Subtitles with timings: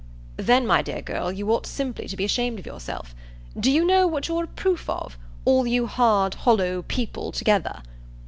[0.37, 3.13] "Then, my dear girl, you ought simply to be ashamed of yourself.
[3.55, 7.83] Do you know what you're a proof of, all you hard hollow people together?"